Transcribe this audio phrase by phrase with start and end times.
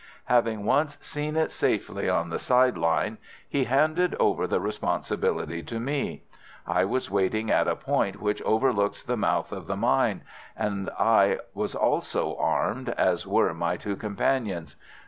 [0.25, 5.79] Having once seen it safely on the side line, he handed over the responsibility to
[5.79, 6.23] me.
[6.65, 10.23] I was waiting at a point which overlooks the mouth of the mine,
[10.57, 14.75] and I was also armed, as were my two companions.